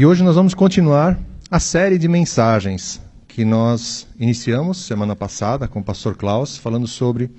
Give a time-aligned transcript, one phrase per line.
[0.00, 5.80] E hoje nós vamos continuar a série de mensagens que nós iniciamos semana passada com
[5.80, 7.30] o pastor Klaus, falando sobre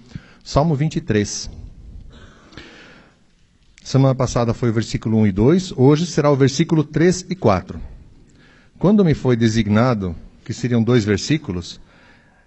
[0.44, 1.50] Salmo 23.
[3.84, 7.82] Semana passada foi o versículo 1 e 2, hoje será o versículo 3 e 4.
[8.78, 11.82] Quando me foi designado que seriam dois versículos,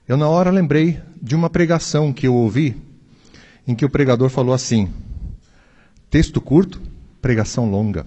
[0.07, 2.81] eu na hora lembrei de uma pregação que eu ouvi,
[3.67, 4.93] em que o pregador falou assim:
[6.09, 6.81] texto curto,
[7.21, 8.07] pregação longa.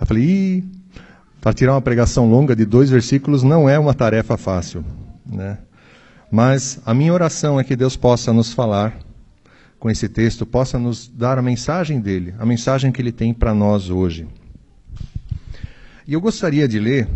[0.00, 0.64] Eu falei,
[1.40, 4.84] para tirar uma pregação longa de dois versículos não é uma tarefa fácil,
[5.24, 5.58] né?
[6.30, 8.98] Mas a minha oração é que Deus possa nos falar
[9.78, 13.54] com esse texto, possa nos dar a mensagem dele, a mensagem que ele tem para
[13.54, 14.26] nós hoje.
[16.06, 17.08] E eu gostaria de ler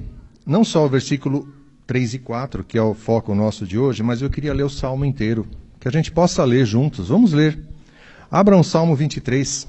[0.47, 1.49] não só o versículo
[1.87, 4.71] 3 e 4, que é o foco nosso de hoje, mas eu queria ler o
[4.71, 5.47] salmo inteiro,
[5.79, 7.09] que a gente possa ler juntos.
[7.09, 7.59] Vamos ler.
[8.31, 9.67] Abra o Salmo 23.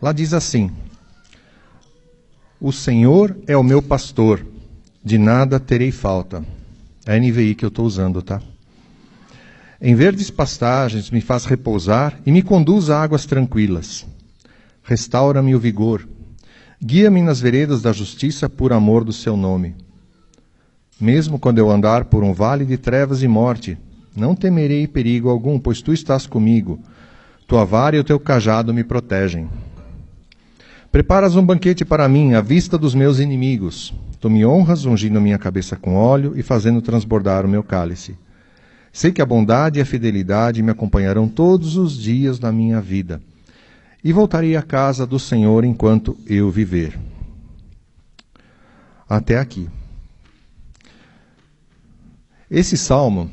[0.00, 0.70] Lá diz assim:
[2.60, 4.46] O Senhor é o meu pastor,
[5.04, 6.44] de nada terei falta.
[7.04, 8.40] É a NVI que eu estou usando, tá?
[9.80, 14.06] Em verdes pastagens me faz repousar e me conduz a águas tranquilas.
[14.82, 16.08] Restaura-me o vigor.
[16.82, 19.74] Guia-me nas veredas da justiça por amor do seu nome.
[21.00, 23.78] Mesmo quando eu andar por um vale de trevas e morte,
[24.16, 26.80] não temerei perigo algum, pois tu estás comigo.
[27.46, 29.48] Tua vara e o teu cajado me protegem.
[30.90, 33.92] Preparas um banquete para mim, à vista dos meus inimigos.
[34.20, 38.16] Tu me honras, ungindo minha cabeça com óleo e fazendo transbordar o meu cálice.
[38.90, 43.20] Sei que a bondade e a fidelidade me acompanharão todos os dias da minha vida,
[44.02, 46.98] e voltarei à casa do Senhor enquanto eu viver.
[49.06, 49.68] Até aqui.
[52.50, 53.30] Esse salmo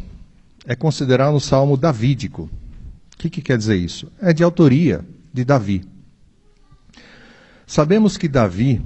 [0.65, 2.43] é considerado um salmo davídico.
[3.13, 4.11] O que, que quer dizer isso?
[4.21, 5.94] É de autoria de Davi.
[7.67, 8.81] Sabemos que Davi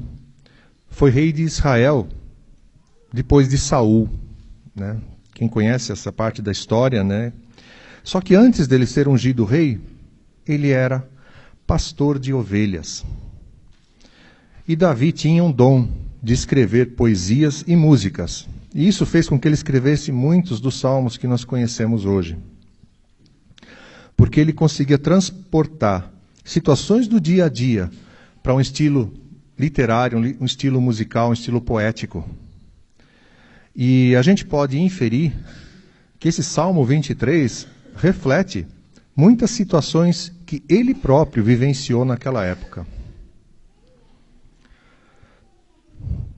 [0.90, 2.08] foi rei de Israel
[3.12, 4.10] depois de Saul,
[4.76, 4.98] né?
[5.34, 7.34] Quem conhece essa parte da história, né?
[8.04, 9.80] Só que antes dele ser ungido rei,
[10.48, 11.08] ele era
[11.68, 13.06] pastor de ovelhas.
[14.68, 15.88] E Davi tinha um dom
[16.22, 18.48] de escrever poesias e músicas.
[18.74, 22.38] E isso fez com que ele escrevesse muitos dos salmos que nós conhecemos hoje.
[24.16, 26.12] Porque ele conseguia transportar
[26.44, 27.90] situações do dia a dia
[28.42, 29.14] para um estilo
[29.58, 32.28] literário, um estilo musical, um estilo poético.
[33.76, 35.34] E a gente pode inferir
[36.20, 38.66] que esse Salmo 23 reflete
[39.16, 42.86] muitas situações que ele próprio vivenciou naquela época.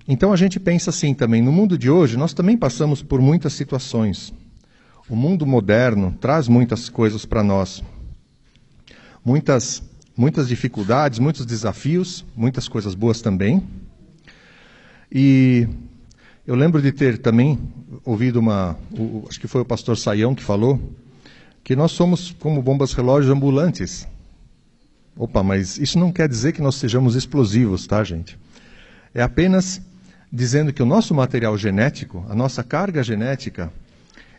[0.07, 3.53] Então a gente pensa assim também, no mundo de hoje nós também passamos por muitas
[3.53, 4.33] situações.
[5.07, 7.83] O mundo moderno traz muitas coisas para nós.
[9.23, 9.83] Muitas
[10.16, 13.64] muitas dificuldades, muitos desafios, muitas coisas boas também.
[15.12, 15.68] E
[16.46, 17.60] eu lembro de ter também
[18.04, 20.80] ouvido uma, o, acho que foi o pastor Saião que falou,
[21.64, 24.08] que nós somos como bombas relógios ambulantes.
[25.16, 28.38] Opa, mas isso não quer dizer que nós sejamos explosivos, tá, gente?
[29.14, 29.82] É apenas
[30.32, 33.72] dizendo que o nosso material genético, a nossa carga genética,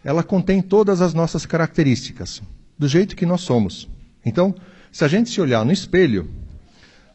[0.03, 2.43] ela contém todas as nossas características,
[2.79, 3.89] do jeito que nós somos.
[4.25, 4.55] Então,
[4.93, 6.31] se a gente se olhar no espelho,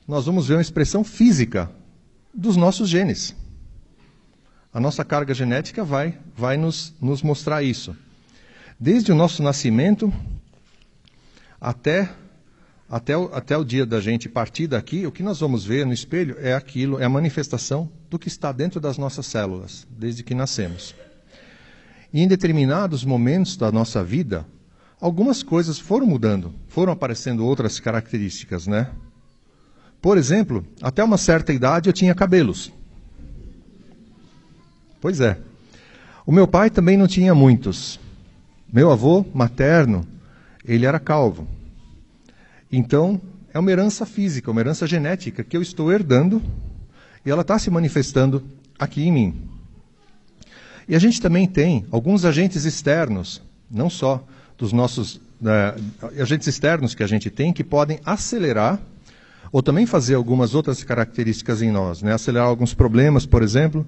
[0.08, 1.70] nós vamos ver uma expressão física
[2.34, 3.36] dos nossos genes.
[4.74, 7.96] A nossa carga genética vai, vai nos, nos mostrar isso.
[8.80, 10.12] Desde o nosso nascimento
[11.62, 12.10] até,
[12.90, 15.94] até, o, até o dia da gente partir daqui, o que nós vamos ver no
[15.94, 20.34] espelho é aquilo, é a manifestação do que está dentro das nossas células, desde que
[20.34, 20.96] nascemos.
[22.12, 24.46] E em determinados momentos da nossa vida,
[25.00, 28.90] algumas coisas foram mudando, foram aparecendo outras características, né?
[30.02, 32.72] Por exemplo, até uma certa idade eu tinha cabelos.
[35.02, 35.40] Pois é.
[36.26, 38.00] O meu pai também não tinha muitos.
[38.72, 40.06] Meu avô materno,
[40.66, 41.48] ele era calvo.
[42.72, 43.22] Então,
[43.54, 46.44] é uma herança física, uma herança genética que eu estou herdando
[47.26, 48.44] e ela está se manifestando
[48.78, 49.50] aqui em mim.
[50.88, 54.24] E a gente também tem alguns agentes externos, não só
[54.58, 55.76] dos nossos né,
[56.20, 58.80] agentes externos que a gente tem que podem acelerar
[59.52, 62.14] ou também fazer algumas outras características em nós, né?
[62.14, 63.88] acelerar alguns problemas, por exemplo.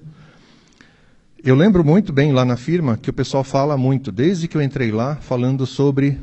[1.42, 4.62] Eu lembro muito bem lá na firma que o pessoal fala muito, desde que eu
[4.62, 6.18] entrei lá, falando sobre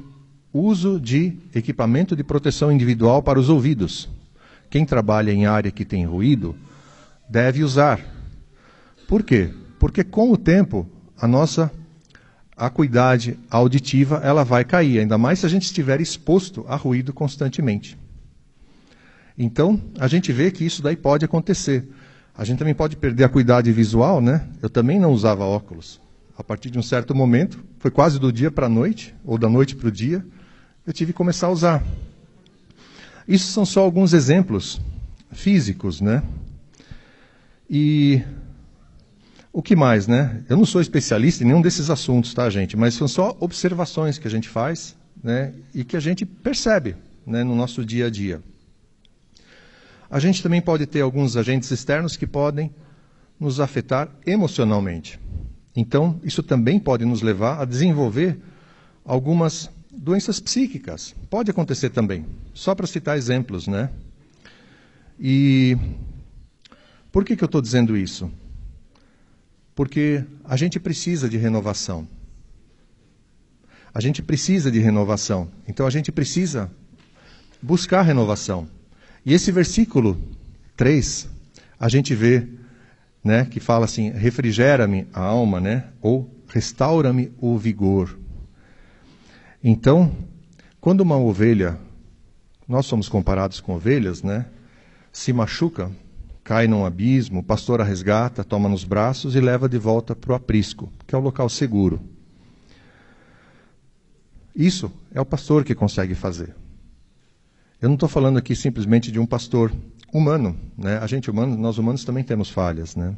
[0.53, 4.09] uso de equipamento de proteção individual para os ouvidos.
[4.69, 6.55] Quem trabalha em área que tem ruído
[7.29, 7.99] deve usar.
[9.07, 9.49] Por quê?
[9.79, 10.87] Porque com o tempo
[11.19, 11.71] a nossa
[12.57, 17.13] a acuidade auditiva ela vai cair, ainda mais se a gente estiver exposto a ruído
[17.13, 17.95] constantemente.
[19.37, 21.87] Então, a gente vê que isso daí pode acontecer.
[22.35, 24.47] A gente também pode perder a acuidade visual, né?
[24.59, 26.01] Eu também não usava óculos.
[26.35, 29.47] A partir de um certo momento, foi quase do dia para a noite, ou da
[29.47, 30.25] noite para o dia,
[30.85, 31.83] eu tive que começar a usar.
[33.27, 34.81] Isso são só alguns exemplos
[35.31, 36.23] físicos, né?
[37.69, 38.23] E
[39.57, 40.43] o que mais, né?
[40.47, 42.77] Eu não sou especialista em nenhum desses assuntos, tá, gente?
[42.77, 45.51] Mas são só observações que a gente faz, né?
[45.73, 46.95] E que a gente percebe,
[47.25, 48.39] né, no nosso dia a dia.
[50.11, 52.69] A gente também pode ter alguns agentes externos que podem
[53.39, 55.19] nos afetar emocionalmente.
[55.75, 58.39] Então, isso também pode nos levar a desenvolver
[59.03, 61.15] algumas doenças psíquicas.
[61.31, 62.27] Pode acontecer também.
[62.53, 63.89] Só para citar exemplos, né?
[65.19, 65.75] E
[67.11, 68.31] por que, que eu estou dizendo isso?
[69.77, 72.07] Porque a gente precisa de renovação.
[73.93, 75.51] A gente precisa de renovação.
[75.67, 76.71] Então a gente precisa
[77.61, 78.67] buscar renovação.
[79.23, 80.19] E esse versículo
[80.75, 81.29] 3,
[81.79, 82.47] a gente vê
[83.23, 88.17] né, que fala assim: refrigera-me a alma, né, ou restaura-me o vigor.
[89.63, 90.11] Então,
[90.81, 91.77] quando uma ovelha,
[92.67, 94.47] nós somos comparados com ovelhas, né,
[95.13, 95.91] se machuca,
[96.47, 100.31] cai num abismo, o pastor a resgata, toma nos braços e leva de volta para
[100.31, 101.99] o aprisco, que é o local seguro.
[104.55, 106.55] Isso é o pastor que consegue fazer.
[107.81, 109.73] Eu não estou falando aqui simplesmente de um pastor
[110.13, 110.97] humano, né?
[110.99, 113.13] A gente humano, nós humanos também temos falhas, né?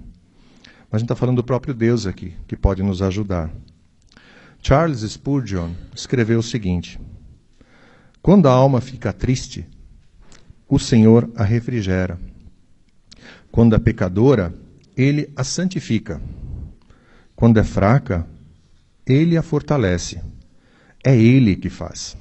[0.90, 3.52] Mas a gente está falando do próprio Deus aqui, que pode nos ajudar.
[4.60, 7.00] Charles Spurgeon escreveu o seguinte:
[8.24, 9.68] Quando a alma fica triste,
[10.68, 12.20] o Senhor a refrigera.
[13.52, 14.54] Quando é pecadora,
[14.96, 16.22] ele a santifica.
[17.36, 18.28] Quando é fraca,
[19.06, 20.22] ele a fortalece.
[21.04, 22.18] É ele que faz.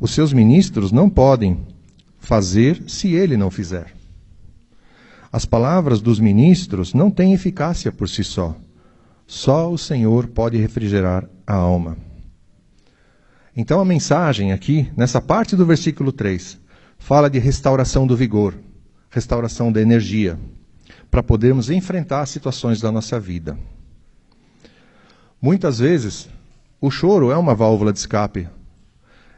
[0.00, 1.66] Os seus ministros não podem
[2.18, 3.94] fazer se ele não fizer.
[5.32, 8.56] As palavras dos ministros não têm eficácia por si só.
[9.26, 11.96] Só o Senhor pode refrigerar a alma.
[13.56, 16.58] Então a mensagem aqui, nessa parte do versículo 3,
[16.98, 18.54] fala de restauração do vigor,
[19.14, 20.36] restauração da energia,
[21.08, 23.56] para podermos enfrentar as situações da nossa vida.
[25.40, 26.28] Muitas vezes,
[26.80, 28.48] o choro é uma válvula de escape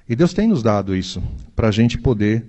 [0.08, 1.22] e Deus tem nos dado isso
[1.54, 2.46] para a gente poder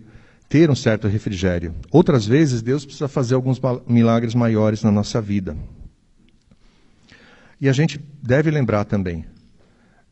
[0.48, 1.76] ter um certo refrigério.
[1.92, 5.58] Outras vezes, Deus precisa fazer alguns milagres maiores na nossa vida.
[7.60, 9.26] E a gente deve lembrar também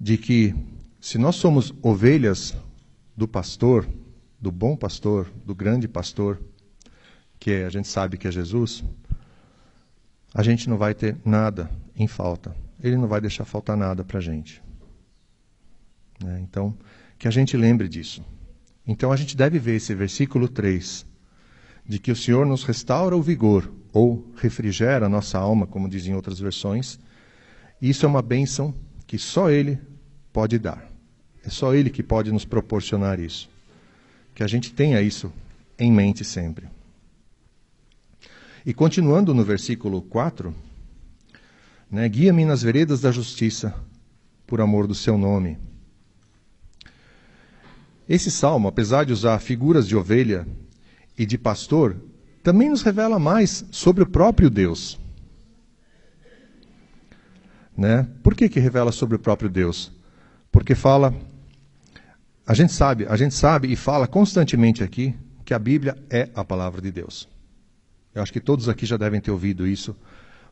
[0.02, 0.54] de que,
[1.00, 2.54] se nós somos ovelhas
[3.16, 3.88] do pastor,
[4.42, 6.42] do bom pastor, do grande pastor,
[7.46, 8.84] que a gente sabe que é Jesus,
[10.34, 12.56] a gente não vai ter nada em falta.
[12.82, 14.64] Ele não vai deixar faltar nada para a gente.
[16.20, 16.40] Né?
[16.42, 16.76] Então,
[17.20, 18.26] que a gente lembre disso.
[18.88, 21.06] Então a gente deve ver esse versículo 3,
[21.88, 26.16] de que o Senhor nos restaura o vigor, ou refrigera a nossa alma, como dizem
[26.16, 27.00] outras versões.
[27.80, 28.74] Isso é uma bênção
[29.06, 29.80] que só Ele
[30.34, 30.84] pode dar.
[31.46, 33.48] É só Ele que pode nos proporcionar isso.
[34.34, 35.32] Que a gente tenha isso
[35.78, 36.74] em mente sempre.
[38.66, 40.54] E continuando no versículo 4,
[41.92, 43.76] né, guia-me nas veredas da justiça,
[44.48, 45.58] por amor do seu nome.
[48.10, 50.48] Esse salmo, apesar de usar figuras de ovelha
[51.18, 51.96] e de pastor,
[52.42, 55.00] também nos revela mais sobre o próprio Deus.
[57.78, 58.08] Né?
[58.24, 59.92] Por que, que revela sobre o próprio Deus?
[60.52, 61.14] Porque fala,
[62.48, 66.44] a gente sabe, a gente sabe e fala constantemente aqui que a Bíblia é a
[66.44, 67.35] palavra de Deus.
[68.16, 69.94] Eu acho que todos aqui já devem ter ouvido isso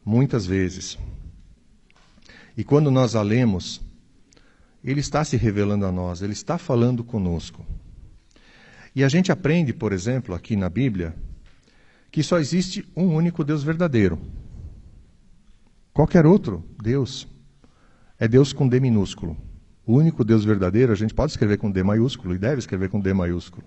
[0.06, 0.98] muitas vezes.
[2.58, 3.82] E quando nós a lemos,
[4.84, 7.66] ele está se revelando a nós, ele está falando conosco.
[8.94, 11.16] E a gente aprende, por exemplo, aqui na Bíblia,
[12.12, 14.20] que só existe um único Deus verdadeiro.
[15.94, 17.26] Qualquer outro Deus
[18.20, 19.38] é Deus com D minúsculo.
[19.86, 23.00] O único Deus verdadeiro a gente pode escrever com D maiúsculo e deve escrever com
[23.00, 23.66] D maiúsculo.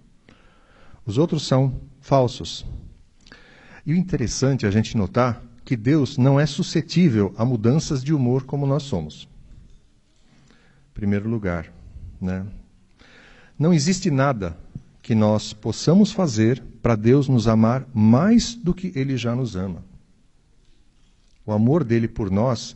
[1.04, 2.64] Os outros são falsos.
[3.86, 8.12] E o interessante é a gente notar que Deus não é suscetível a mudanças de
[8.12, 9.28] humor como nós somos
[10.96, 11.70] primeiro lugar.
[12.18, 12.46] Né?
[13.58, 14.58] Não existe nada
[15.02, 19.84] que nós possamos fazer para Deus nos amar mais do que Ele já nos ama.
[21.44, 22.74] O amor dele por nós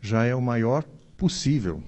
[0.00, 0.82] já é o maior
[1.16, 1.80] possível.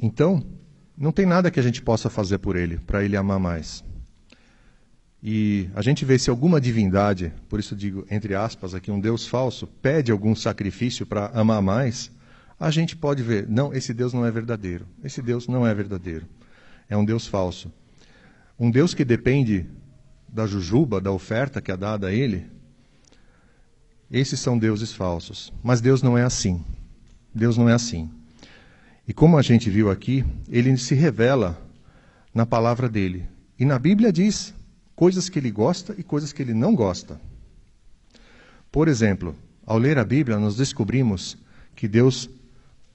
[0.00, 0.42] Então,
[0.98, 3.84] não tem nada que a gente possa fazer por ele, para ele amar mais.
[5.22, 9.26] e a gente vê se alguma divindade, por isso digo entre aspas aqui, um Deus
[9.26, 12.10] falso, pede algum sacrifício para amar mais,
[12.58, 14.86] a gente pode ver, não, esse Deus não é verdadeiro.
[15.04, 16.26] Esse Deus não é verdadeiro.
[16.88, 17.72] É um Deus falso.
[18.58, 19.64] Um Deus que depende
[20.28, 22.46] da jujuba, da oferta que é dada a ele,
[24.10, 25.52] esses são deuses falsos.
[25.62, 26.64] Mas Deus não é assim.
[27.32, 28.10] Deus não é assim.
[29.08, 31.58] E como a gente viu aqui, ele se revela
[32.34, 33.26] na palavra dele.
[33.58, 34.52] E na Bíblia diz
[34.94, 37.18] coisas que ele gosta e coisas que ele não gosta.
[38.70, 39.34] Por exemplo,
[39.64, 41.38] ao ler a Bíblia, nós descobrimos
[41.74, 42.28] que Deus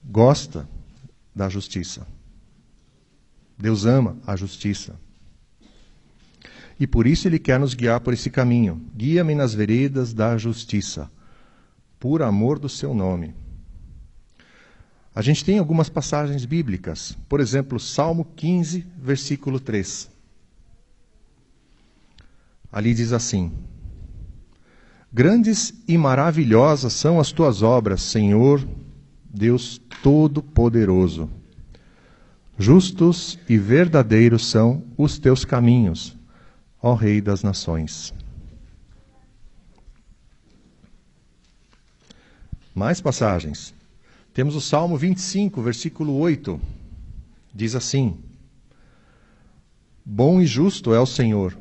[0.04, 0.68] gosta
[1.34, 2.06] da justiça.
[3.58, 4.94] Deus ama a justiça.
[6.78, 8.80] E por isso ele quer nos guiar por esse caminho.
[8.94, 11.10] Guia-me nas veredas da justiça,
[11.98, 13.34] por amor do seu nome.
[15.14, 17.16] A gente tem algumas passagens bíblicas.
[17.28, 20.10] Por exemplo, Salmo 15, versículo 3.
[22.72, 23.52] Ali diz assim:
[25.12, 28.66] Grandes e maravilhosas são as tuas obras, Senhor,
[29.24, 31.30] Deus Todo-Poderoso.
[32.58, 36.16] Justos e verdadeiros são os teus caminhos,
[36.80, 38.14] ó Rei das Nações.
[42.74, 43.73] Mais passagens.
[44.34, 46.60] Temos o Salmo 25, versículo 8.
[47.54, 48.18] Diz assim:
[50.04, 51.56] Bom e justo é o Senhor,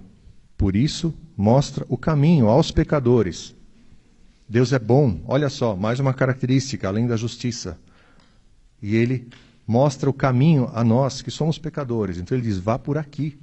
[0.58, 3.56] por isso mostra o caminho aos pecadores.
[4.50, 7.78] Deus é bom, olha só, mais uma característica além da justiça.
[8.82, 9.30] E ele
[9.68, 12.18] mostra o caminho a nós que somos pecadores.
[12.18, 13.38] Então ele diz: vá por aqui.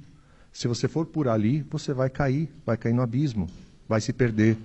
[0.51, 3.49] Se você for por ali, você vai cair, vai cair no abismo,
[3.87, 4.57] vai se perder.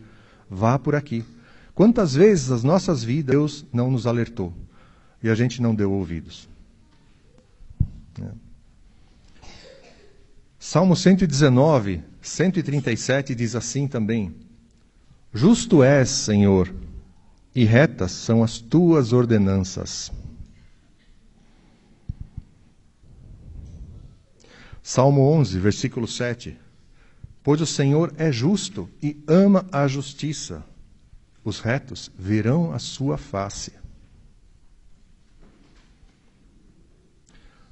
[0.51, 1.25] Vá por aqui.
[1.76, 4.50] Quantas vezes as nossas vidas Deus não nos alertou
[5.23, 6.49] e a gente não deu ouvidos?
[8.18, 8.30] É.
[10.59, 14.35] Salmo 119, 137 diz assim também:
[15.35, 16.75] Justo és, Senhor,
[17.54, 20.11] e retas são as tuas ordenanças.
[24.83, 26.56] Salmo 11, versículo 7.
[27.42, 30.64] Pois o Senhor é justo e ama a justiça.
[31.47, 33.73] Os retos verão a sua face.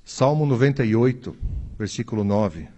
[0.04, 1.36] Salmo 98,
[1.76, 2.68] versículo 9.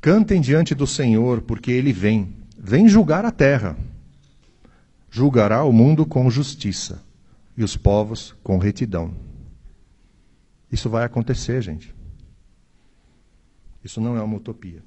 [0.00, 3.76] Cantem diante do Senhor, porque ele vem vem julgar a terra.
[5.10, 7.02] Julgará o mundo com justiça
[7.56, 9.12] e os povos com retidão.
[10.70, 11.92] Isso vai acontecer, gente.
[13.82, 14.84] Isso não é uma utopia.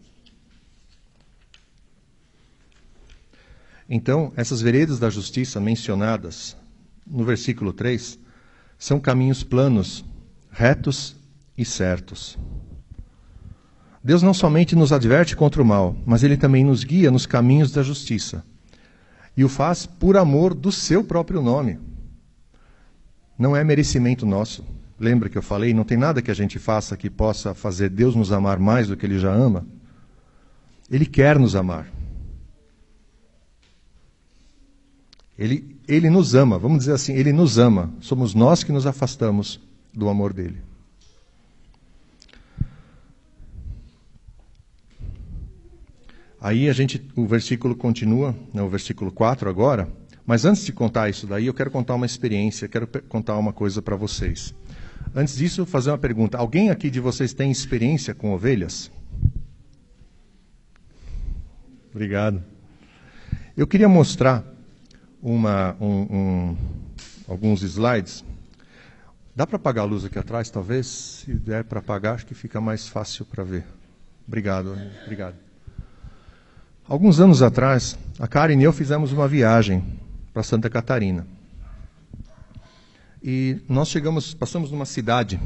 [3.96, 6.58] Então, essas veredas da justiça mencionadas
[7.06, 8.18] no versículo 3
[8.76, 10.04] são caminhos planos,
[10.50, 11.16] retos
[11.56, 12.36] e certos.
[14.04, 17.72] Deus não somente nos adverte contra o mal, mas ele também nos guia nos caminhos
[17.72, 18.44] da justiça.
[19.38, 21.78] E o faz por amor do seu próprio nome.
[23.38, 24.66] Não é merecimento nosso.
[25.00, 28.16] Lembra que eu falei, não tem nada que a gente faça que possa fazer Deus
[28.16, 29.68] nos amar mais do que ele já ama?
[30.90, 31.88] Ele quer nos amar.
[35.44, 37.94] Ele, ele nos ama, vamos dizer assim, ele nos ama.
[38.00, 39.60] Somos nós que nos afastamos
[39.94, 40.62] do amor dele.
[46.40, 49.90] Aí a gente, o versículo continua, né, o versículo 4 agora,
[50.26, 53.82] mas antes de contar isso daí, eu quero contar uma experiência, quero contar uma coisa
[53.82, 54.56] para vocês.
[55.14, 56.38] Antes disso, fazer uma pergunta.
[56.38, 58.90] Alguém aqui de vocês tem experiência com ovelhas?
[61.92, 62.42] Obrigado.
[63.58, 64.53] Eu queria mostrar
[65.24, 66.58] uma, um, um,
[67.30, 68.26] alguns slides.
[69.34, 70.86] Dá para apagar a luz aqui atrás, talvez?
[70.86, 73.66] Se der para apagar, acho que fica mais fácil para ver.
[74.28, 74.78] Obrigado.
[75.04, 75.36] Obrigado.
[76.86, 79.98] Alguns anos atrás, a Karen e eu fizemos uma viagem
[80.34, 81.26] para Santa Catarina.
[83.24, 85.40] E nós chegamos, passamos numa cidade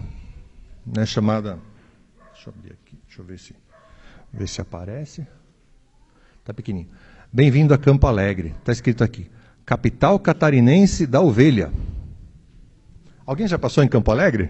[0.84, 1.60] né, chamada.
[2.34, 3.56] Deixa eu abrir aqui, deixa eu ver se,
[4.34, 5.28] ver se aparece.
[6.40, 6.90] Está pequenininho.
[7.32, 8.56] Bem-vindo a Campo Alegre.
[8.60, 9.30] Está escrito aqui.
[9.68, 11.70] Capital catarinense da ovelha.
[13.26, 14.50] Alguém já passou em Campo Alegre?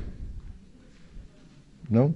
[1.89, 2.13] Não?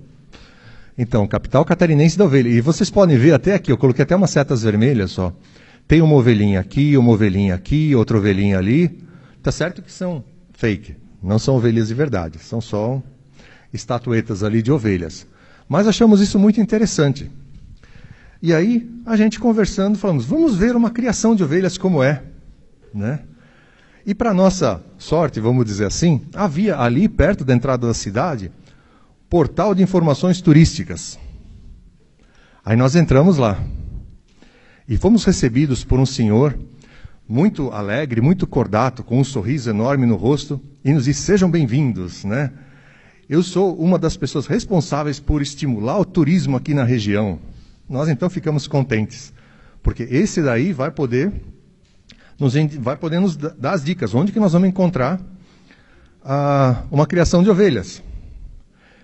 [0.96, 2.48] Então, capital catarinense da ovelha.
[2.50, 5.34] E vocês podem ver até aqui, eu coloquei até umas setas vermelhas só.
[5.88, 9.04] Tem uma ovelhinha aqui, uma ovelhinha aqui, outra ovelhinha ali.
[9.42, 13.02] Tá certo que são fake, não são ovelhas de verdade, são só
[13.74, 15.26] estatuetas ali de ovelhas.
[15.68, 17.32] Mas achamos isso muito interessante.
[18.44, 22.26] E aí, a gente conversando, falamos, vamos ver uma criação de ovelhas como é.
[22.94, 23.22] Né?
[24.06, 28.52] E para nossa sorte, vamos dizer assim, havia ali perto da entrada da cidade
[29.30, 31.18] portal de informações turísticas.
[32.66, 33.58] Aí nós entramos lá.
[34.88, 36.58] E fomos recebidos por um senhor
[37.28, 42.26] muito alegre, muito cordato, com um sorriso enorme no rosto, e nos disse: Sejam bem-vindos,
[42.26, 42.52] né?
[43.30, 47.40] Eu sou uma das pessoas responsáveis por estimular o turismo aqui na região.
[47.88, 49.34] Nós então ficamos contentes,
[49.82, 51.32] porque esse daí vai poder
[52.42, 55.22] nos, vai poder nos dar as dicas, onde que nós vamos encontrar
[56.26, 58.02] ah, uma criação de ovelhas.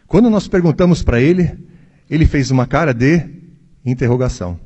[0.07, 1.57] Quando nós perguntamos para ele,
[2.09, 3.23] ele fez uma cara de
[3.85, 4.59] interrogação.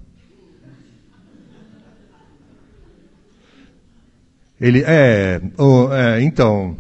[4.60, 6.78] Ele, é, oh, é então,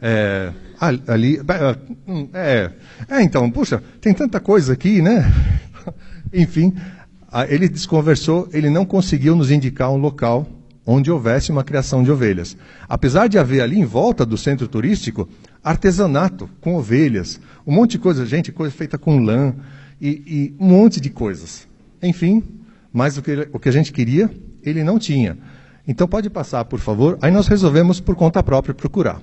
[0.00, 0.52] é,
[1.08, 1.40] ali,
[2.34, 2.70] é,
[3.08, 5.32] é, então, puxa, tem tanta coisa aqui, né?
[6.32, 6.74] Enfim,
[7.48, 10.46] ele desconversou, ele não conseguiu nos indicar um local
[10.86, 12.56] onde houvesse uma criação de ovelhas.
[12.88, 15.28] Apesar de haver ali em volta do centro turístico
[15.62, 19.54] artesanato com ovelhas, um monte de coisa, gente, coisa feita com lã
[20.00, 21.68] e, e um monte de coisas.
[22.02, 22.42] Enfim,
[22.92, 24.30] mas o que, o que a gente queria,
[24.62, 25.38] ele não tinha.
[25.86, 27.18] Então pode passar, por favor.
[27.22, 29.20] Aí nós resolvemos por conta própria procurar.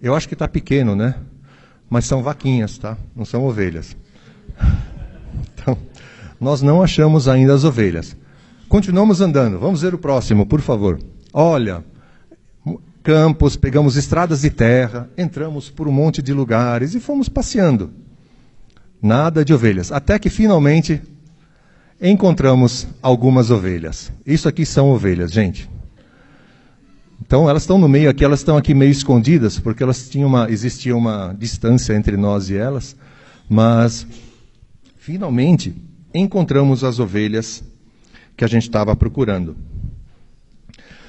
[0.00, 1.14] Eu acho que está pequeno, né?
[1.90, 2.96] Mas são vaquinhas, tá?
[3.16, 3.96] Não são ovelhas.
[6.40, 8.16] Nós não achamos ainda as ovelhas.
[8.68, 9.58] Continuamos andando.
[9.58, 10.98] Vamos ver o próximo, por favor.
[11.32, 11.84] Olha,
[13.02, 17.90] campos, pegamos estradas de terra, entramos por um monte de lugares e fomos passeando.
[19.00, 19.90] Nada de ovelhas.
[19.90, 21.00] Até que finalmente
[22.00, 24.12] encontramos algumas ovelhas.
[24.26, 25.68] Isso aqui são ovelhas, gente.
[27.20, 30.50] Então elas estão no meio aqui, elas estão aqui meio escondidas, porque elas tinham uma,
[30.50, 32.96] existia uma distância entre nós e elas,
[33.48, 34.06] mas
[34.96, 35.74] finalmente
[36.12, 37.62] encontramos as ovelhas
[38.36, 39.56] que a gente estava procurando.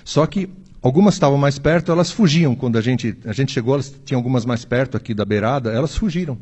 [0.03, 0.49] Só que
[0.81, 4.45] algumas estavam mais perto, elas fugiam quando a gente, a gente chegou, elas tinham algumas
[4.45, 6.37] mais perto aqui da beirada, elas fugiram.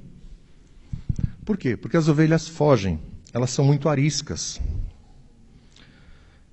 [1.44, 1.78] Por quê?
[1.78, 3.00] Porque as ovelhas fogem
[3.34, 4.60] elas são muito ariscas.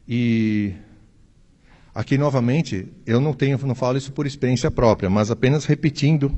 [0.06, 0.74] E
[1.94, 6.30] aqui novamente, eu não tenho, não falo isso por experiência própria, mas apenas repetindo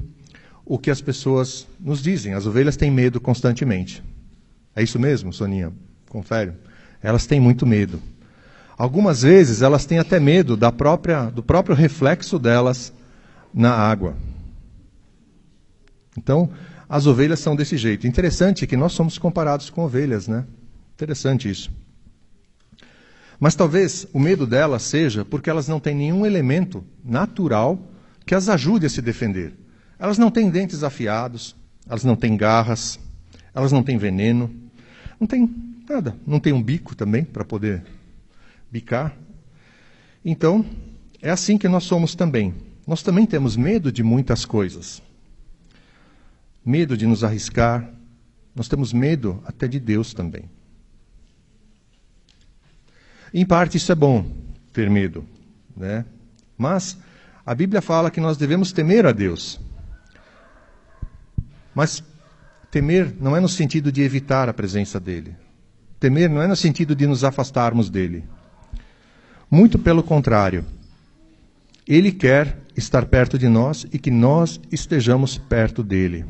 [0.64, 2.32] o que as pessoas nos dizem.
[2.32, 4.02] As ovelhas têm medo constantemente.
[4.76, 5.72] É isso mesmo, Soninha?
[6.10, 6.52] Confere.
[7.02, 8.00] Elas têm muito medo.
[8.76, 12.92] Algumas vezes elas têm até medo da própria, do próprio reflexo delas
[13.54, 14.14] na água.
[16.16, 16.50] Então,
[16.86, 18.06] as ovelhas são desse jeito.
[18.06, 20.44] Interessante que nós somos comparados com ovelhas, né?
[20.94, 21.70] Interessante isso.
[23.40, 27.78] Mas talvez o medo delas seja porque elas não têm nenhum elemento natural
[28.26, 29.54] que as ajude a se defender.
[29.98, 31.56] Elas não têm dentes afiados,
[31.88, 32.98] elas não têm garras,
[33.54, 34.65] elas não têm veneno,
[35.18, 35.48] não têm
[35.88, 37.84] nada, não tem um bico também para poder
[38.70, 39.16] bicar.
[40.24, 40.64] Então,
[41.22, 42.54] é assim que nós somos também.
[42.86, 45.02] Nós também temos medo de muitas coisas
[46.66, 47.88] medo de nos arriscar,
[48.52, 50.50] nós temos medo até de Deus também.
[53.32, 54.28] Em parte isso é bom,
[54.72, 55.24] ter medo,
[55.76, 56.04] né?
[56.58, 56.98] Mas
[57.44, 59.60] a Bíblia fala que nós devemos temer a Deus.
[61.72, 62.02] Mas
[62.70, 65.36] temer não é no sentido de evitar a presença dele.
[65.98, 68.24] Temer não é no sentido de nos afastarmos dele.
[69.50, 70.64] Muito pelo contrário.
[71.86, 76.26] Ele quer estar perto de nós e que nós estejamos perto dele.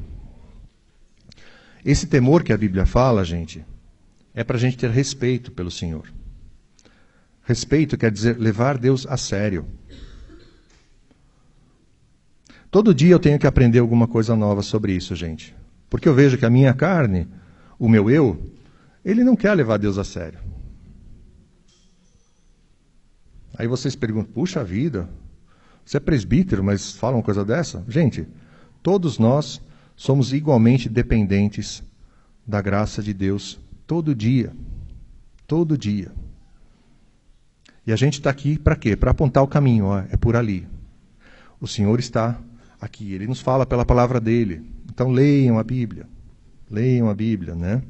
[1.85, 3.64] Esse temor que a Bíblia fala, gente,
[4.35, 6.12] é para a gente ter respeito pelo Senhor.
[7.42, 9.66] Respeito quer dizer levar Deus a sério.
[12.70, 15.55] Todo dia eu tenho que aprender alguma coisa nova sobre isso, gente.
[15.88, 17.29] Porque eu vejo que a minha carne,
[17.79, 18.53] o meu eu,
[19.05, 20.40] ele não quer levar Deus a sério.
[23.59, 25.09] Aí vocês perguntam: puxa vida,
[25.85, 27.85] você é presbítero, mas fala uma coisa dessa?
[27.88, 28.27] Gente,
[28.83, 29.61] todos nós
[29.94, 31.83] somos igualmente dependentes
[32.46, 34.53] da graça de Deus todo dia.
[35.46, 36.12] Todo dia.
[37.87, 38.96] E a gente está aqui para quê?
[38.96, 40.66] Para apontar o caminho, ó, é por ali.
[41.61, 42.37] O Senhor está
[42.81, 44.68] aqui, ele nos fala pela palavra dele.
[44.97, 46.07] Então leiam a Bíblia.
[46.71, 47.83] Leiam a Bíblia, né?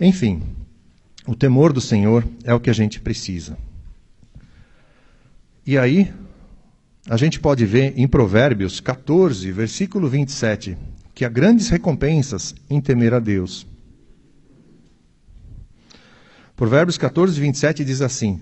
[0.00, 0.42] Enfim,
[1.26, 3.58] o temor do Senhor é o que a gente precisa.
[5.66, 6.10] E aí,
[7.10, 10.78] a gente pode ver em Provérbios 14, versículo 27,
[11.14, 13.66] que há grandes recompensas em temer a Deus.
[16.56, 18.40] Provérbios 14, 27 diz assim: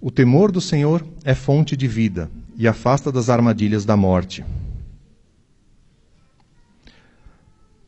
[0.00, 4.42] O temor do Senhor é fonte de vida e afasta das armadilhas da morte.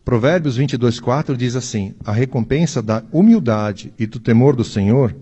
[0.09, 5.15] Provérbios 22, 4 diz assim: A recompensa da humildade e do temor do Senhor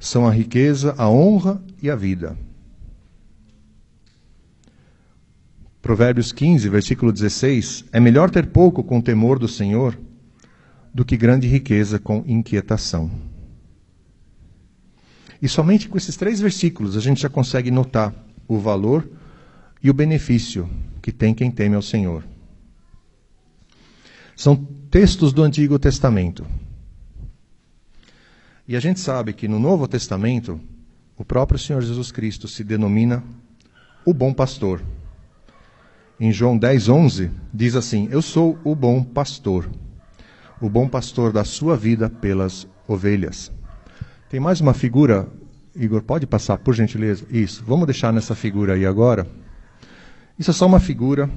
[0.00, 2.36] são a riqueza, a honra e a vida.
[5.80, 9.96] Provérbios 15, versículo 16: É melhor ter pouco com temor do Senhor
[10.92, 13.12] do que grande riqueza com inquietação.
[15.40, 18.12] E somente com esses três versículos a gente já consegue notar
[18.48, 19.08] o valor
[19.80, 20.68] e o benefício
[21.00, 22.33] que tem quem teme ao Senhor.
[24.36, 24.56] São
[24.90, 26.46] textos do Antigo Testamento.
[28.66, 30.60] E a gente sabe que no Novo Testamento,
[31.16, 33.22] o próprio Senhor Jesus Cristo se denomina
[34.04, 34.82] o bom pastor.
[36.18, 39.68] Em João 10, 11, diz assim: Eu sou o bom pastor
[40.60, 43.52] o bom pastor da sua vida pelas ovelhas.
[44.30, 45.28] Tem mais uma figura,
[45.76, 47.26] Igor, pode passar, por gentileza?
[47.30, 49.26] Isso, vamos deixar nessa figura aí agora.
[50.38, 51.28] Isso é só uma figura,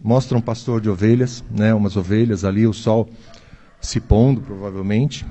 [0.00, 3.08] mostra um pastor de ovelhas, né, umas ovelhas ali, o sol
[3.80, 5.26] se pondo, provavelmente.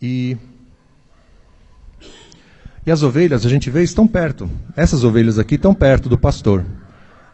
[0.00, 0.36] E,
[2.84, 4.50] e as ovelhas, a gente vê, estão perto.
[4.76, 6.64] Essas ovelhas aqui estão perto do pastor.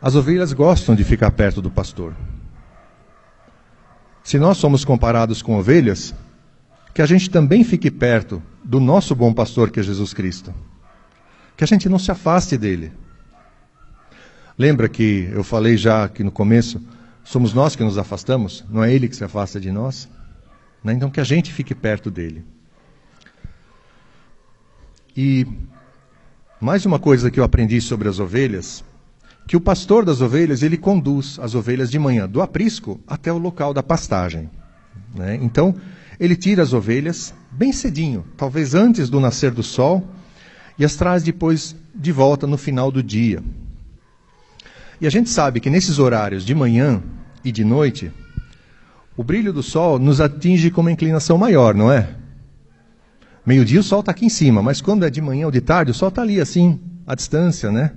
[0.01, 2.14] As ovelhas gostam de ficar perto do pastor.
[4.23, 6.14] Se nós somos comparados com ovelhas,
[6.95, 10.55] que a gente também fique perto do nosso bom pastor que é Jesus Cristo.
[11.57, 12.93] Que a gente não se afaste dele.
[14.61, 16.83] Lembra que eu falei já aqui no começo,
[17.25, 20.07] somos nós que nos afastamos, não é ele que se afasta de nós?
[20.85, 20.92] Né?
[20.92, 22.44] Então que a gente fique perto dele.
[25.16, 25.46] E
[26.61, 28.85] mais uma coisa que eu aprendi sobre as ovelhas
[29.49, 33.38] que o pastor das ovelhas ele conduz as ovelhas de manhã do aprisco até o
[33.38, 34.51] local da pastagem.
[35.14, 35.38] Né?
[35.40, 35.75] Então
[36.20, 40.07] ele tira as ovelhas bem cedinho, talvez antes do nascer do sol,
[40.79, 43.42] e as traz depois de volta no final do dia.
[45.01, 47.03] E a gente sabe que nesses horários de manhã
[47.43, 48.13] e de noite,
[49.17, 52.17] o brilho do sol nos atinge com uma inclinação maior, não é?
[53.45, 55.91] Meio-dia o sol está aqui em cima, mas quando é de manhã ou de tarde,
[55.91, 57.93] o sol está ali assim, à distância, né?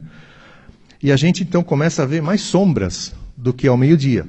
[1.02, 4.26] E a gente então começa a ver mais sombras do que ao meio-dia.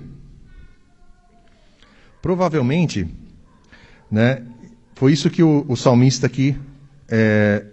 [2.21, 3.07] Provavelmente,
[4.11, 4.43] né,
[4.95, 6.57] foi isso que o, o salmista aqui
[7.09, 7.65] é,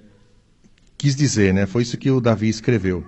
[0.97, 1.65] quis dizer, né?
[1.65, 3.03] Foi isso que o Davi escreveu.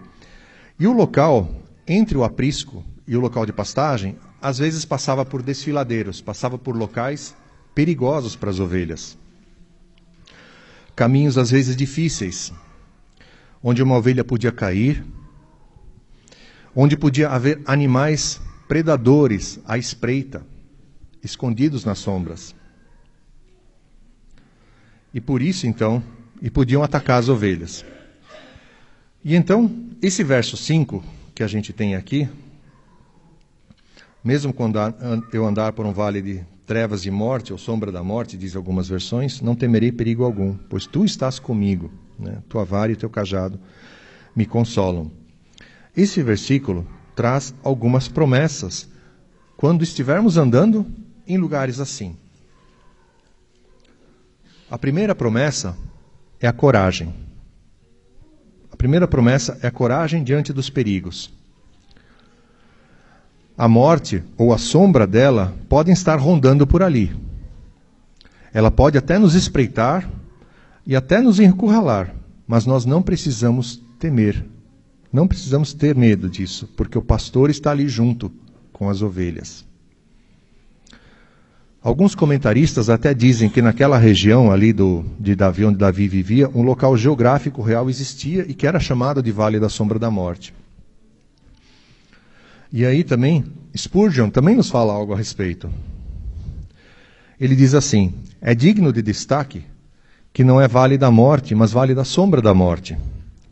[0.80, 5.42] E o local entre o aprisco e o local de pastagem, às vezes passava por
[5.42, 7.36] desfiladeiros, passava por locais
[7.76, 9.18] perigosos para as ovelhas.
[10.96, 12.54] Caminhos às vezes difíceis,
[13.62, 15.04] onde uma ovelha podia cair,
[16.76, 20.46] onde podia haver animais predadores à espreita,
[21.24, 22.56] escondidos nas sombras.
[25.14, 26.04] E por isso, então,
[26.42, 27.86] e podiam atacar as ovelhas.
[29.24, 32.30] E então, esse verso 5 que a gente tem aqui,
[34.24, 34.80] mesmo quando
[35.34, 38.88] eu andar por um vale de trevas de morte ou sombra da morte, diz algumas
[38.88, 42.42] versões, não temerei perigo algum, pois tu estás comigo, né?
[42.48, 43.60] tua vara e teu cajado
[44.36, 45.12] me consolam.
[45.96, 48.90] Esse versículo traz algumas promessas
[49.58, 50.86] quando estivermos andando
[51.28, 52.18] em lugares assim.
[54.70, 55.78] A primeira promessa
[56.40, 57.14] é a coragem.
[58.74, 61.32] A primeira promessa é a coragem diante dos perigos.
[63.58, 67.16] A morte ou a sombra dela podem estar rondando por ali.
[68.52, 70.10] Ela pode até nos espreitar
[70.86, 72.14] e até nos encurralar,
[72.46, 74.46] mas nós não precisamos temer
[75.14, 78.32] não precisamos ter medo disso, porque o pastor está ali junto
[78.72, 79.64] com as ovelhas.
[81.84, 86.62] Alguns comentaristas até dizem que naquela região ali do, de Davi, onde Davi vivia, um
[86.62, 90.54] local geográfico real existia e que era chamado de Vale da Sombra da Morte.
[92.72, 93.44] E aí também,
[93.76, 95.70] Spurgeon também nos fala algo a respeito.
[97.40, 99.66] Ele diz assim: é digno de destaque
[100.32, 102.98] que não é Vale da Morte, mas Vale da Sombra da Morte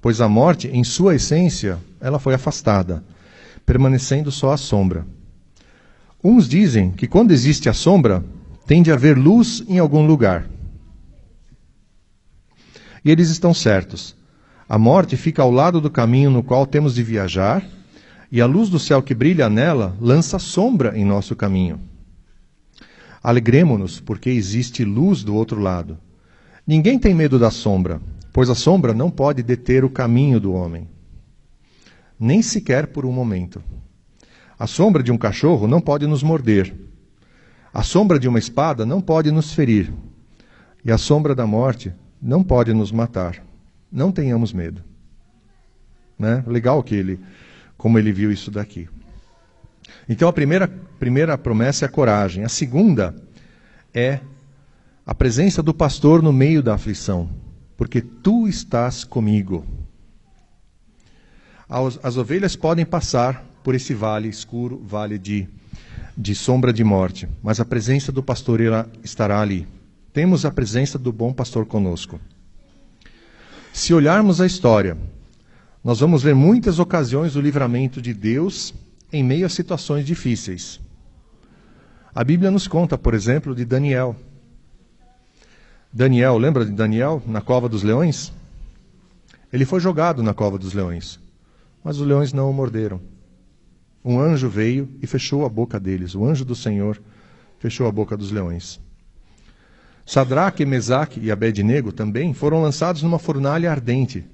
[0.01, 3.03] pois a morte, em sua essência, ela foi afastada,
[3.65, 5.05] permanecendo só a sombra.
[6.23, 8.23] Uns dizem que quando existe a sombra,
[8.67, 10.47] tem de haver luz em algum lugar.
[13.03, 14.15] E eles estão certos.
[14.69, 17.67] A morte fica ao lado do caminho no qual temos de viajar,
[18.31, 21.79] e a luz do céu que brilha nela lança sombra em nosso caminho.
[23.23, 25.97] Alegremo-nos, porque existe luz do outro lado.
[26.65, 27.99] Ninguém tem medo da sombra,
[28.31, 30.87] pois a sombra não pode deter o caminho do homem,
[32.19, 33.61] nem sequer por um momento.
[34.61, 36.71] A sombra de um cachorro não pode nos morder.
[37.73, 39.91] A sombra de uma espada não pode nos ferir.
[40.85, 43.43] E a sombra da morte não pode nos matar.
[43.91, 44.83] Não tenhamos medo.
[46.15, 46.43] Né?
[46.45, 47.19] Legal que ele,
[47.75, 48.87] como ele viu isso daqui.
[50.07, 52.43] Então a primeira, primeira promessa é a coragem.
[52.43, 53.15] A segunda
[53.91, 54.19] é
[55.03, 57.27] a presença do pastor no meio da aflição
[57.75, 59.65] porque tu estás comigo.
[61.67, 65.47] As, as ovelhas podem passar por esse vale escuro, vale de
[66.17, 68.59] de sombra de morte, mas a presença do pastor
[69.03, 69.67] estará ali.
[70.13, 72.19] Temos a presença do bom pastor conosco.
[73.73, 74.97] Se olharmos a história,
[75.83, 78.73] nós vamos ver muitas ocasiões do livramento de Deus
[79.11, 80.79] em meio a situações difíceis.
[82.13, 84.15] A Bíblia nos conta, por exemplo, de Daniel.
[85.93, 88.33] Daniel, lembra de Daniel na cova dos leões?
[89.51, 91.19] Ele foi jogado na cova dos leões,
[91.83, 93.01] mas os leões não o morderam.
[94.03, 96.15] Um anjo veio e fechou a boca deles.
[96.15, 97.01] O anjo do Senhor
[97.59, 98.79] fechou a boca dos leões.
[100.05, 104.25] Sadraque, Mesaque e Abednego também foram lançados numa fornalha ardente.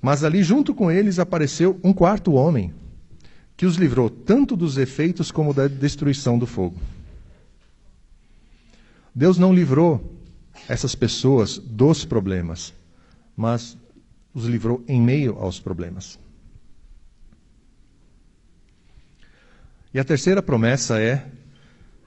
[0.00, 2.72] Mas ali junto com eles apareceu um quarto homem,
[3.56, 6.76] que os livrou tanto dos efeitos como da destruição do fogo.
[9.14, 10.16] Deus não livrou
[10.68, 12.72] essas pessoas dos problemas,
[13.36, 13.76] mas
[14.32, 16.18] os livrou em meio aos problemas.
[19.92, 21.24] E a terceira promessa é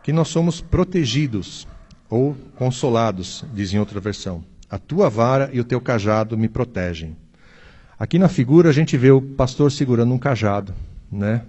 [0.03, 1.67] que nós somos protegidos
[2.09, 4.43] ou consolados, diz em outra versão.
[4.69, 7.15] A tua vara e o teu cajado me protegem.
[7.97, 10.73] Aqui na figura a gente vê o pastor segurando um cajado,
[11.11, 11.41] né?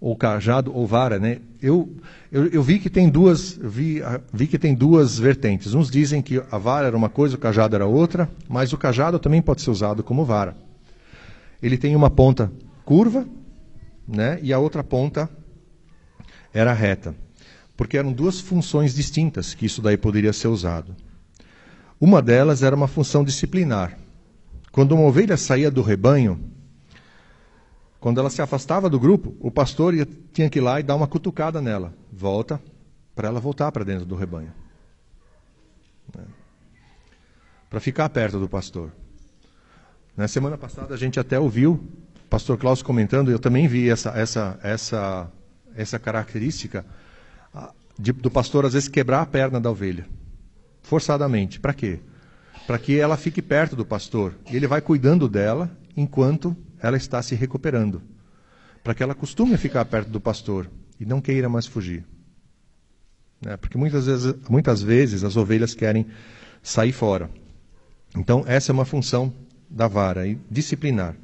[0.00, 1.38] Ou cajado ou vara, né?
[1.60, 1.92] Eu,
[2.30, 5.74] eu, eu vi que tem duas vi, vi que tem duas vertentes.
[5.74, 9.18] Uns dizem que a vara era uma coisa, o cajado era outra, mas o cajado
[9.18, 10.56] também pode ser usado como vara.
[11.62, 12.50] Ele tem uma ponta
[12.84, 13.26] curva,
[14.06, 14.38] né?
[14.42, 15.28] E a outra ponta
[16.52, 17.14] era reta,
[17.76, 20.94] porque eram duas funções distintas que isso daí poderia ser usado.
[22.00, 23.98] Uma delas era uma função disciplinar.
[24.72, 26.50] Quando uma ovelha saía do rebanho,
[28.00, 30.96] quando ela se afastava do grupo, o pastor ia, tinha que ir lá e dar
[30.96, 31.94] uma cutucada nela.
[32.10, 32.60] Volta,
[33.14, 34.52] para ela voltar para dentro do rebanho.
[36.16, 36.24] Né?
[37.70, 38.90] Para ficar perto do pastor.
[40.16, 44.10] Na semana passada a gente até ouviu o pastor Klaus comentando, eu também vi essa,
[44.10, 45.30] essa, essa,
[45.76, 46.84] essa característica
[47.98, 50.06] de, do pastor às vezes quebrar a perna da ovelha.
[50.82, 51.60] Forçadamente.
[51.60, 52.00] Para quê?
[52.66, 54.34] para que ela fique perto do pastor.
[54.50, 58.02] E ele vai cuidando dela enquanto ela está se recuperando,
[58.82, 62.04] para que ela costume ficar perto do pastor e não queira mais fugir.
[63.40, 63.56] Né?
[63.56, 66.06] Porque muitas vezes, muitas vezes as ovelhas querem
[66.62, 67.30] sair fora.
[68.16, 69.32] Então, essa é uma função
[69.68, 71.14] da vara, e disciplinar.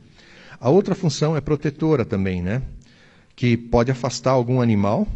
[0.60, 2.62] A outra função é protetora também, né?
[3.38, 5.06] Que pode afastar algum animal,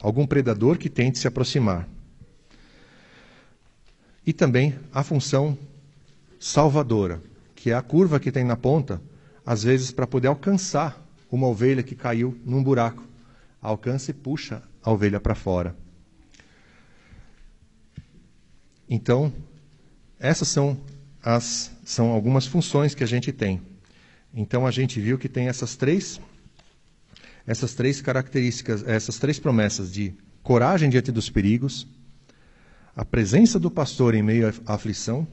[0.00, 1.88] algum predador que tente se aproximar
[4.26, 5.56] e também a função
[6.40, 7.22] salvadora,
[7.54, 9.00] que é a curva que tem na ponta,
[9.46, 13.04] às vezes para poder alcançar uma ovelha que caiu num buraco.
[13.62, 15.76] Alcança e puxa a ovelha para fora.
[18.88, 19.32] Então,
[20.18, 20.76] essas são
[21.22, 23.62] as são algumas funções que a gente tem.
[24.34, 26.20] Então a gente viu que tem essas três
[27.50, 31.84] essas três características, essas três promessas de coragem diante dos perigos,
[32.94, 35.26] a presença do pastor em meio à aflição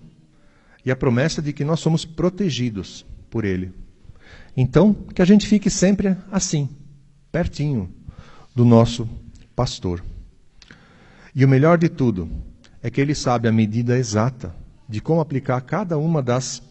[0.84, 3.72] e a promessa de que nós somos protegidos por ele.
[4.56, 6.68] Então, que a gente fique sempre assim,
[7.32, 7.88] pertinho
[8.56, 9.08] do nosso
[9.56, 10.04] pastor.
[11.36, 12.28] E o melhor de tudo
[12.82, 14.56] é que ele sabe a medida exata
[14.90, 16.64] de como aplicar cada uma das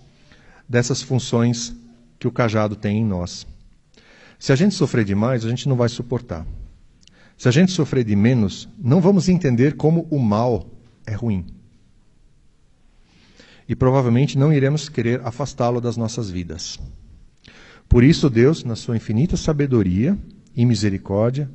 [0.69, 1.73] dessas funções
[2.19, 3.47] que o cajado tem em nós.
[4.39, 6.47] Se a gente sofrer demais, a gente não vai suportar.
[7.37, 10.67] Se a gente sofrer de menos, não vamos entender como o mal
[11.07, 11.47] é ruim.
[13.69, 16.79] E provavelmente não iremos querer afastá-lo das nossas vidas.
[17.89, 20.17] Por isso, Deus, na sua infinita sabedoria
[20.55, 21.51] e misericórdia,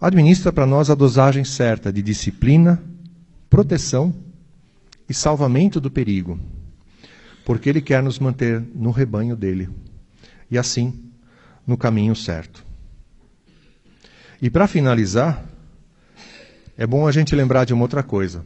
[0.00, 2.82] administra para nós a dosagem certa de disciplina,
[3.48, 4.14] proteção
[5.08, 6.38] e salvamento do perigo,
[7.44, 9.68] porque Ele quer nos manter no rebanho dele
[10.50, 11.11] e assim
[11.66, 12.64] no caminho certo.
[14.40, 15.44] E para finalizar,
[16.76, 18.44] é bom a gente lembrar de uma outra coisa.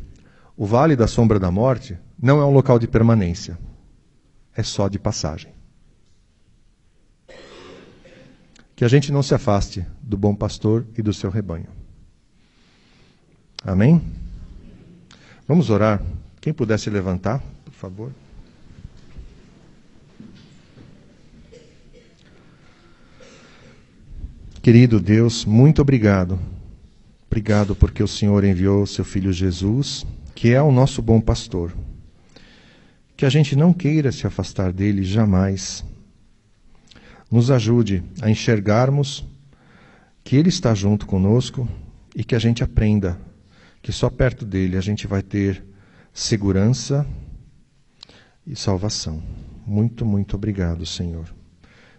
[0.56, 3.58] O vale da sombra da morte não é um local de permanência,
[4.54, 5.52] é só de passagem.
[8.74, 11.68] Que a gente não se afaste do bom pastor e do seu rebanho.
[13.64, 14.02] Amém?
[15.48, 16.02] Vamos orar.
[16.40, 18.12] Quem pudesse levantar, por favor.
[24.66, 26.40] Querido Deus, muito obrigado.
[27.28, 31.72] Obrigado porque o Senhor enviou seu filho Jesus que é o nosso bom pastor.
[33.16, 35.84] Que a gente não queira se afastar dele jamais.
[37.30, 39.24] Nos ajude a enxergarmos
[40.24, 41.68] que ele está junto conosco
[42.16, 43.16] e que a gente aprenda
[43.80, 45.64] que só perto dele a gente vai ter
[46.12, 47.06] segurança
[48.44, 49.22] e salvação.
[49.64, 51.35] Muito, muito obrigado, Senhor.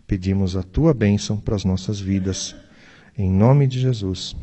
[0.07, 2.55] Pedimos a tua bênção para as nossas vidas.
[3.17, 4.35] Em nome de Jesus.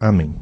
[0.00, 0.34] Amém.